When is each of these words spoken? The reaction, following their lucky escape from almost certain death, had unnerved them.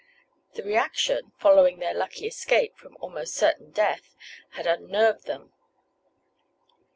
The 0.55 0.63
reaction, 0.63 1.31
following 1.37 1.77
their 1.77 1.93
lucky 1.93 2.25
escape 2.25 2.75
from 2.75 2.97
almost 2.99 3.35
certain 3.35 3.69
death, 3.69 4.15
had 4.53 4.65
unnerved 4.65 5.27
them. 5.27 5.53